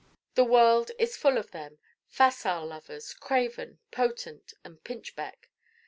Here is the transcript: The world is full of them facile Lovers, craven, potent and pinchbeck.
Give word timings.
The 0.33 0.43
world 0.43 0.89
is 0.97 1.15
full 1.15 1.37
of 1.37 1.51
them 1.51 1.77
facile 2.07 2.65
Lovers, 2.65 3.13
craven, 3.13 3.77
potent 3.91 4.55
and 4.63 4.83
pinchbeck. 4.83 5.51